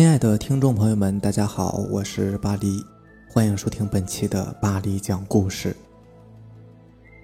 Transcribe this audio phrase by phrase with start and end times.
[0.00, 2.82] 亲爱的听众朋友们，大家好，我是巴黎，
[3.28, 5.76] 欢迎收听本期的巴黎讲故事。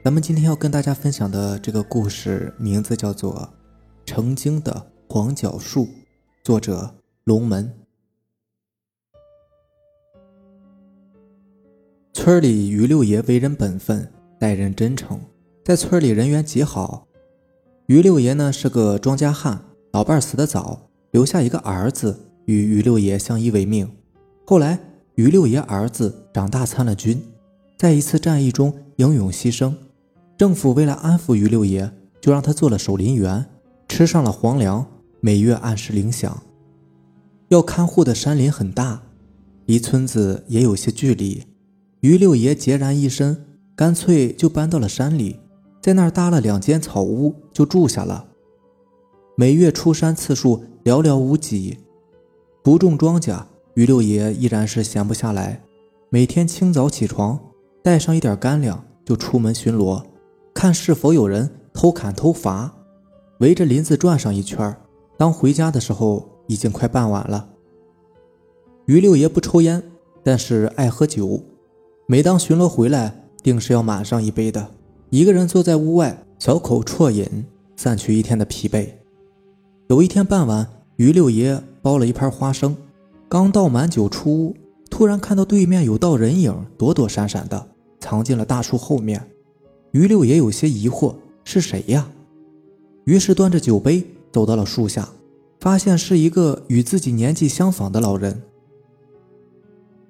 [0.05, 3.33] 咱们今天要跟大家分享的这个故事名字叫做
[4.05, 5.85] 《成精的黄角树》，
[6.45, 7.73] 作者龙门。
[12.13, 15.19] 村里于六爷为人本分，待人真诚，
[15.65, 17.07] 在村里人缘极好。
[17.87, 22.25] 于六爷呢是个庄稼汉，老伴死得早，留下一个儿子。
[22.47, 23.89] 与于六爷相依为命。
[24.45, 24.79] 后来，
[25.15, 27.23] 于六爷儿子长大参了军，
[27.77, 29.73] 在一次战役中英勇牺牲。
[30.37, 33.47] 政府为了安抚于六爷，就让他做了守林员，
[33.89, 34.87] 吃上了皇粮，
[35.21, 36.33] 每月按时领饷。
[37.49, 39.03] 要看护的山林很大，
[39.67, 41.45] 离村子也有些距离。
[42.01, 43.45] 于六爷孑然一身，
[43.75, 45.41] 干脆就搬到了山里，
[45.81, 48.27] 在那儿搭了两间草屋就住下了。
[49.37, 51.79] 每月出山次数寥寥无几。
[52.67, 55.63] 不种庄稼，于六爷依然是闲不下来。
[56.11, 57.39] 每天清早起床，
[57.81, 60.03] 带上一点干粮，就出门巡逻，
[60.53, 62.75] 看是否有人偷砍偷伐，
[63.39, 64.77] 围着林子转上一圈。
[65.17, 67.49] 当回家的时候，已经快傍晚了。
[68.87, 69.81] 于六爷不抽烟，
[70.25, 71.41] 但是爱喝酒。
[72.09, 74.73] 每当巡逻回来，定是要满上一杯的。
[75.11, 78.89] 一个人坐在屋外，小口啜饮，散去一天的疲惫。
[79.87, 81.63] 有一天傍晚，于六爷。
[81.83, 82.77] 包了一盘花生，
[83.29, 84.57] 刚倒满酒出屋，
[84.91, 87.69] 突然看到对面有道人影，躲躲闪闪的
[88.01, 89.25] 藏进了大树后面。
[89.93, 92.11] 于六爷有些疑惑，是谁呀？
[93.05, 95.09] 于是端着酒杯走到了树下，
[95.61, 98.43] 发现是一个与自己年纪相仿的老人。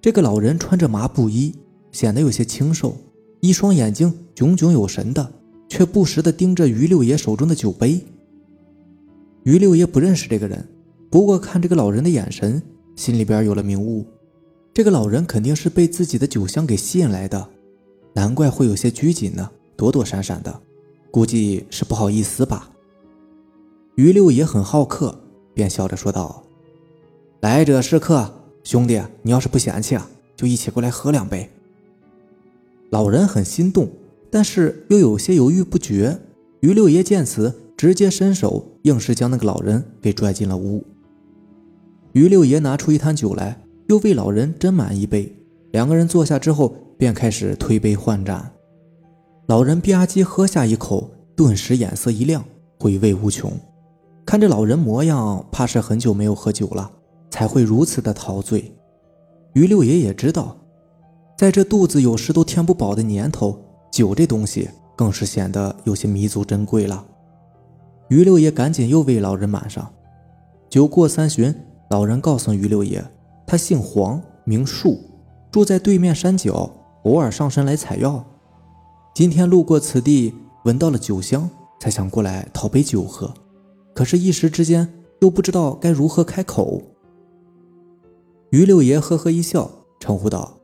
[0.00, 1.54] 这个老人穿着麻布衣，
[1.92, 2.96] 显得有些清瘦，
[3.40, 5.30] 一双眼睛炯炯有神的，
[5.68, 8.00] 却不时地盯着于六爷手中的酒杯。
[9.42, 10.66] 于六爷不认识这个人。
[11.10, 12.62] 不过看这个老人的眼神，
[12.94, 14.04] 心里边有了明悟，
[14.74, 17.48] 这个老人肯定是被自己的酒香给吸引来的，
[18.12, 20.60] 难怪会有些拘谨呢，躲躲闪闪的，
[21.10, 22.70] 估计是不好意思吧。
[23.94, 25.18] 于六也很好客，
[25.54, 26.44] 便笑着说道
[27.40, 28.30] ：“来者是客，
[28.62, 31.48] 兄弟，你要是不嫌弃啊，就一起过来喝两杯。”
[32.90, 33.88] 老人很心动，
[34.30, 36.18] 但是又有些犹豫不决。
[36.60, 40.84] 于六爷见此，直接伸手，硬是将那个老人给拽进了屋。
[42.16, 45.30] 于六爷拿出一坛酒来，又为老人斟满一杯。
[45.72, 48.50] 两个人坐下之后，便开始推杯换盏。
[49.48, 52.42] 老人吧唧喝下一口，顿时眼色一亮，
[52.78, 53.52] 回味无穷。
[54.24, 56.90] 看这老人模样，怕是很久没有喝酒了，
[57.28, 58.72] 才会如此的陶醉。
[59.52, 60.56] 于六爷也知道，
[61.36, 63.62] 在这肚子有时都填不饱的年头，
[63.92, 67.04] 酒这东西更是显得有些弥足珍贵了。
[68.08, 69.86] 于六爷赶紧又为老人满上。
[70.70, 71.54] 酒过三巡。
[71.88, 73.04] 老人告诉于六爷，
[73.46, 74.98] 他姓黄，名树，
[75.52, 76.70] 住在对面山脚，
[77.04, 78.24] 偶尔上山来采药。
[79.14, 81.48] 今天路过此地，闻到了酒香，
[81.78, 83.32] 才想过来讨杯酒喝。
[83.94, 86.82] 可是，一时之间又不知道该如何开口。
[88.50, 89.70] 于六爷呵呵一笑，
[90.00, 90.58] 称呼道：“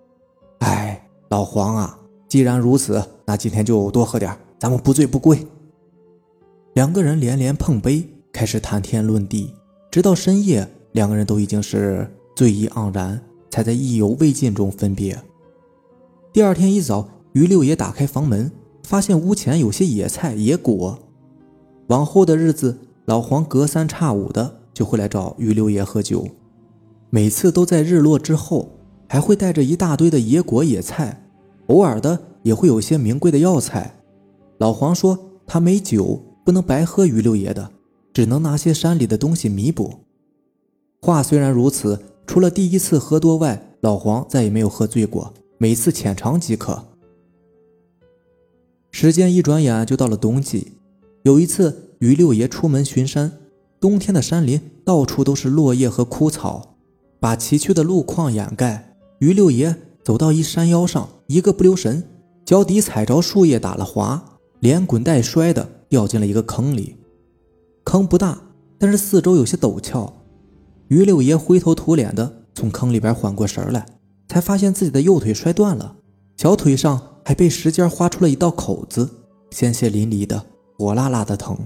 [0.58, 5.46] 哎，老黄啊，既然如此，那今天就多喝点，咱们不醉不归。”
[6.74, 9.54] 两个人连连碰杯，开始谈天论地，
[9.88, 10.68] 直到深夜。
[10.92, 13.20] 两个人都已经是醉意盎然，
[13.50, 15.18] 才在意犹未尽中分别。
[16.32, 18.50] 第二天一早，于六爷打开房门，
[18.84, 20.98] 发现屋前有些野菜野果。
[21.88, 26.26] 往后的日子，老黄隔三差五的就会来找于六爷喝酒，
[27.10, 28.70] 每次都在日落之后，
[29.08, 31.26] 还会带着一大堆的野果野菜，
[31.66, 33.94] 偶尔的也会有些名贵的药材。
[34.58, 37.70] 老黄说他没酒，不能白喝于六爷的，
[38.12, 39.92] 只能拿些山里的东西弥补。
[41.04, 41.98] 话虽然如此，
[42.28, 46.80] 除了第一次喝多外，老黄再也没有喝醉过，每次浅尝即可。
[48.92, 50.74] 时间一转眼就到了冬季。
[51.24, 53.32] 有一次，于六爷出门巡山，
[53.80, 56.76] 冬天的山林到处都是落叶和枯草，
[57.18, 58.96] 把崎岖的路况掩盖。
[59.18, 59.74] 于六爷
[60.04, 62.04] 走到一山腰上，一个不留神，
[62.44, 64.24] 脚底踩着树叶打了滑，
[64.60, 66.94] 连滚带摔的掉进了一个坑里。
[67.82, 68.40] 坑不大，
[68.78, 70.21] 但是四周有些陡峭。
[70.92, 73.86] 于六爷灰头土脸的从坑里边缓过神来，
[74.28, 75.96] 才发现自己的右腿摔断了，
[76.36, 79.08] 小腿上还被石尖划出了一道口子，
[79.50, 80.44] 鲜血淋漓的，
[80.76, 81.56] 火辣辣的疼。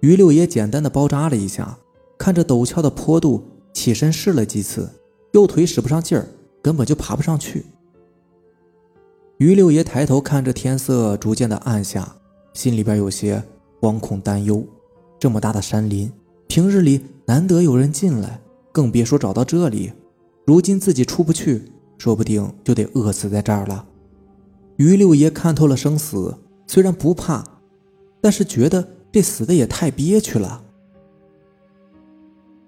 [0.00, 1.76] 于六爷简单的包扎了一下，
[2.16, 3.44] 看着陡峭的坡度，
[3.74, 4.88] 起身试了几次，
[5.34, 6.26] 右腿使不上劲儿，
[6.62, 7.66] 根本就爬不上去。
[9.36, 12.16] 于六爷抬头看着天色逐渐的暗下，
[12.54, 13.44] 心里边有些
[13.78, 14.64] 惶恐担忧，
[15.18, 16.10] 这么大的山林。
[16.54, 18.40] 平日里难得有人进来，
[18.70, 19.92] 更别说找到这里。
[20.46, 21.64] 如今自己出不去，
[21.98, 23.84] 说不定就得饿死在这儿了。
[24.76, 27.44] 于六爷看透了生死，虽然不怕，
[28.20, 30.62] 但是觉得这死的也太憋屈了。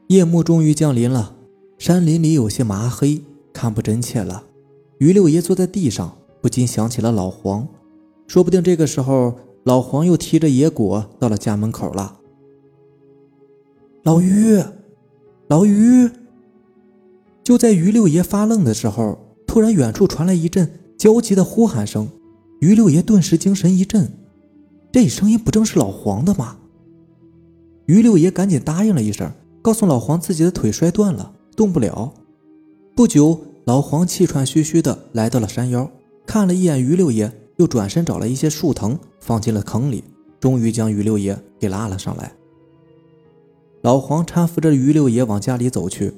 [0.09, 1.37] 夜幕终于降临了，
[1.79, 3.23] 山林里有些麻黑，
[3.53, 4.43] 看不真切了。
[4.99, 7.65] 于六爷坐在地上，不禁想起了老黄，
[8.27, 12.19] 说不定这个时候老黄又提着野果到了家门口了。
[14.07, 14.63] 老于，
[15.49, 16.09] 老于！
[17.43, 19.19] 就在于六爷发愣的时候，
[19.49, 22.09] 突然远处传来一阵焦急的呼喊声，
[22.61, 24.09] 于六爷顿时精神一振，
[24.93, 26.57] 这声音不正是老黄的吗？
[27.87, 29.29] 于六爷赶紧答应了一声。
[29.61, 32.15] 告诉老黄自己的腿摔断了，动不了。
[32.95, 35.91] 不久，老黄气喘吁吁地来到了山腰，
[36.25, 40.05] 看了一眼于六爷，又转身找了一些树藤放进了坑里，
[40.39, 42.33] 终于将于六爷给拉了上来。
[43.87, 46.13] 老黄搀扶着于六爷往家里走去，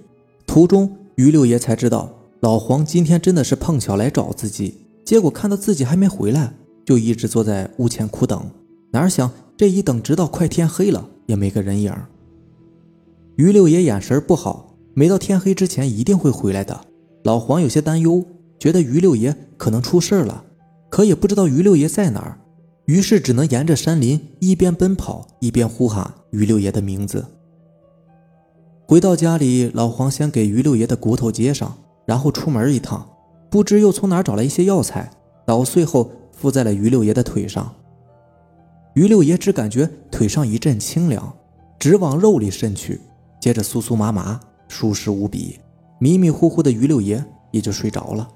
[0.47, 2.11] 途中于六爷才知道
[2.41, 4.75] 老黄今天真的是碰巧来找自己，
[5.05, 6.55] 结果看到自己还没回来，
[6.87, 8.43] 就一直坐在屋前苦等。
[8.91, 11.93] 哪想这一等，直到快天黑了，也没个人影。
[13.37, 16.81] 于六爷眼神不好，没到天黑之前一定会回来的。
[17.25, 18.25] 老黄有些担忧，
[18.59, 20.43] 觉得于六爷可能出事了，
[20.89, 22.41] 可也不知道于六爷在哪儿，
[22.87, 27.23] 于是只能沿着山林一边奔跑一边呼喊于六爷的名字。
[28.91, 31.77] 回到家里，老黄先给于六爷的骨头接上，
[32.07, 33.07] 然后出门一趟，
[33.51, 35.11] 不知又从哪找来一些药材，
[35.45, 37.71] 捣碎后敷在了于六爷的腿上。
[38.95, 41.31] 于六爷只感觉腿上一阵清凉，
[41.79, 42.99] 直往肉里渗去。
[43.39, 45.61] 接着酥酥麻麻，舒适无比，
[45.99, 48.27] 迷迷糊糊的于六爷也就睡着了。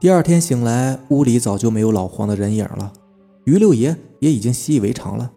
[0.00, 2.94] 第二天醒来，屋里早就没有老黄的人影了，
[3.44, 5.32] 于六爷也已经习以为常了。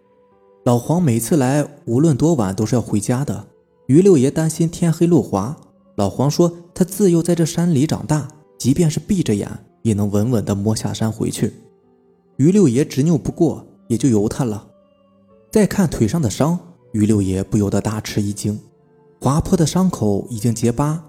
[0.64, 3.46] 老黄每次来，无论多晚都是要回家的。
[3.86, 5.56] 于六爷担心天黑路滑，
[5.96, 8.28] 老黄说他自幼在这山里长大，
[8.58, 9.50] 即便是闭着眼，
[9.82, 11.52] 也能稳稳地摸下山回去。
[12.36, 14.64] 于六爷执拗不过，也就由他了。
[15.50, 16.58] 再看腿上的伤。
[16.92, 18.60] 于六爷不由得大吃一惊，
[19.18, 21.02] 划破的伤口已经结疤，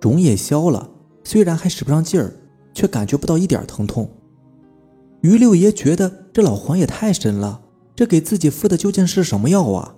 [0.00, 0.90] 肿也消了，
[1.22, 2.32] 虽然还使不上劲儿，
[2.74, 4.10] 却感觉不到一点疼痛。
[5.20, 7.60] 于六爷觉得这老黄也太神了，
[7.94, 9.94] 这给自己敷的究竟是什么药啊？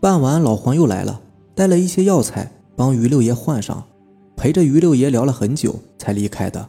[0.00, 1.20] 傍晚，老黄又来了，
[1.54, 3.84] 带了一些药材帮于六爷换上，
[4.36, 6.68] 陪着于六爷聊了很久才离开的。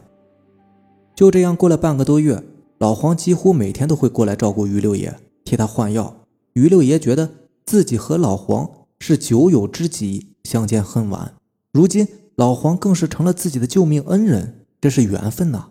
[1.14, 2.42] 就这样过了半个多月，
[2.78, 5.14] 老黄几乎每天都会过来照顾于六爷，
[5.44, 6.14] 替他换药。
[6.52, 7.30] 于六爷觉得
[7.64, 11.34] 自己和老黄是酒友知己，相见恨晚。
[11.72, 12.06] 如今
[12.36, 15.70] 老黄更是成了自己的救命恩人，这是缘分呐。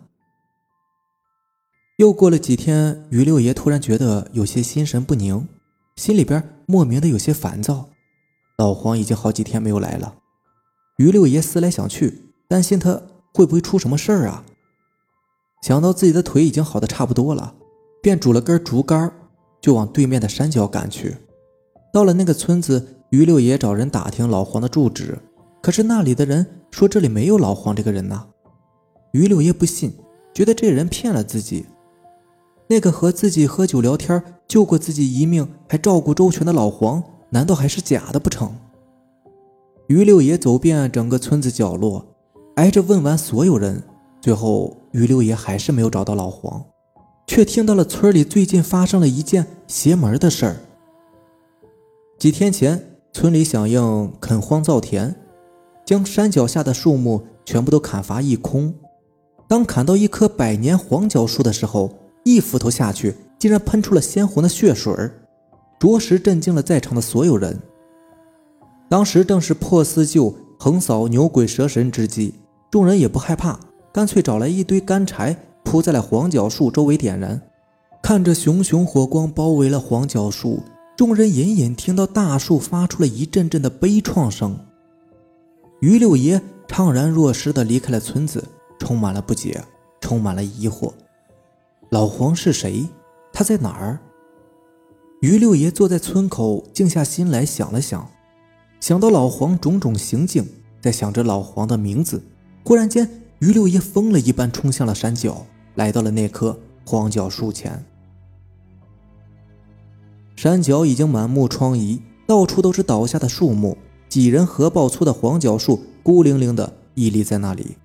[2.02, 5.46] 又过了几天，于六爷突然觉得有些心神不宁，
[5.94, 7.90] 心里边莫名的有些烦躁。
[8.58, 10.16] 老黄已经好几天没有来了，
[10.96, 13.00] 于六爷思来想去，担心他
[13.32, 14.44] 会不会出什么事儿啊？
[15.62, 17.54] 想到自己的腿已经好的差不多了，
[18.02, 19.12] 便拄了根竹竿。
[19.60, 21.16] 就往对面的山脚赶去。
[21.92, 25.16] 到了那个村子，于六爷找人打听老黄的住址，
[25.62, 28.26] 可是那里的人说这里没有老黄这个人呐。
[29.12, 29.92] 于六爷不信，
[30.34, 31.64] 觉得这人骗了自己。
[32.68, 38.54] 那个和自己喝酒聊天、救过自己一命还照顾周全的老黄，难道还是假的不成？
[39.88, 42.06] 于六爷走遍整个村子角落，
[42.56, 43.82] 挨着问完所有人，
[44.20, 46.64] 最后于六爷还是没有找到老黄。
[47.26, 50.56] 却听到了村里最近发生了一件邪门的事儿。
[52.18, 55.14] 几天前，村里响应垦荒造田，
[55.86, 58.74] 将山脚下的树木全部都砍伐一空。
[59.48, 61.90] 当砍到一棵百年黄角树的时候，
[62.24, 64.92] 一斧头下去，竟然喷出了鲜红的血水
[65.78, 67.58] 着实震惊了在场的所有人。
[68.88, 72.34] 当时正是破四旧、横扫牛鬼蛇神之际，
[72.70, 73.58] 众人也不害怕，
[73.92, 75.36] 干脆找来一堆干柴。
[75.64, 77.40] 铺在了黄角树周围点燃，
[78.02, 80.60] 看着熊熊火光包围了黄角树，
[80.96, 84.58] 众人隐隐听到大树发出了一阵阵的悲怆声。
[85.80, 88.44] 于六爷怅然若失地离开了村子，
[88.78, 89.62] 充满了不解，
[90.00, 90.92] 充满了疑惑。
[91.92, 92.88] 老黄是谁？
[93.34, 94.00] 他在哪儿？
[95.20, 98.08] 于六爷坐在村口，静下心来想了想，
[98.80, 100.48] 想到老黄种种行径，
[100.80, 102.22] 在想着老黄的名字，
[102.64, 103.06] 忽然间，
[103.40, 105.44] 于六爷疯了一般冲向了山脚。
[105.74, 107.84] 来到了那棵荒角树前，
[110.34, 113.76] 山脚已经满目疮痍，到处都是倒下的树木，
[114.08, 117.76] 几人合抱粗的黄角树孤零零的屹立在那里，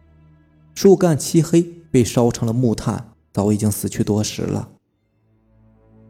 [0.76, 1.62] 树干漆黑，
[1.92, 4.68] 被烧成了木炭，早已经死去多时了。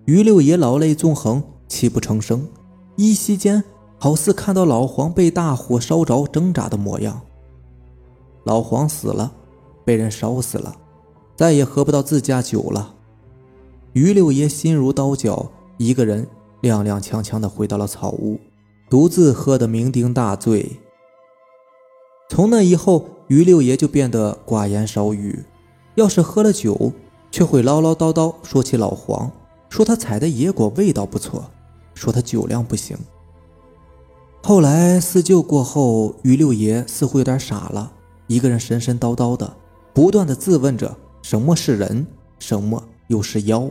[0.06, 2.48] 于六爷老泪纵横，泣不成声，
[2.96, 3.62] 依稀间
[3.98, 7.20] 好似看到老黄被大火烧着挣扎的模样。
[8.46, 9.34] 老黄死了，
[9.84, 10.74] 被人烧死了，
[11.36, 12.96] 再也喝不到自家酒了。
[13.92, 16.26] 于六爷心如刀绞，一个人
[16.62, 18.40] 踉踉跄跄地回到了草屋，
[18.90, 20.80] 独自喝得酩酊大醉。
[22.30, 25.44] 从那以后，于六爷就变得寡言少语，
[25.96, 26.94] 要是喝了酒，
[27.32, 29.32] 却会唠唠叨叨说起老黄，
[29.70, 31.50] 说他采的野果味道不错，
[31.94, 32.98] 说他酒量不行。
[34.44, 37.92] 后来四舅过后，于六爷似乎有点傻了，
[38.28, 39.58] 一个人神神叨叨的，
[39.94, 42.08] 不断的自问着什么是人，
[42.40, 43.70] 什么又是妖。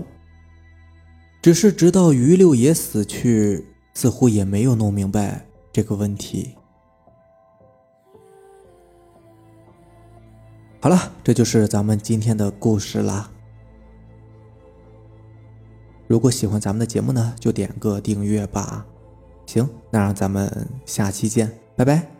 [1.40, 6.56] 只是直到于六爷死去，似乎也没有弄明白这个问题。
[10.80, 13.30] 好了，这就是咱们今天的故事啦。
[16.06, 18.84] 如果喜欢咱们的节目呢，就点个订阅吧。
[19.46, 22.15] 行，那让咱们下期见，拜拜。